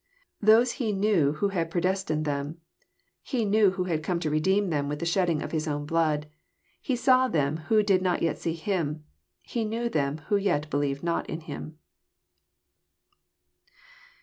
[0.41, 2.59] These He knew who had predestinated them:
[3.21, 5.85] He knew who had come to re deem them with the shedding of His own
[5.85, 6.27] blood.
[6.81, 9.03] He saw them who did not yet see Him:
[9.43, 11.77] He knew them who yet believed not in Him."